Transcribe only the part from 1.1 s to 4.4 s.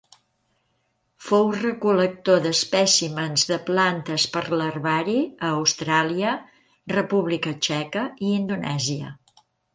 Fou recol·lector d'espècimens de plantes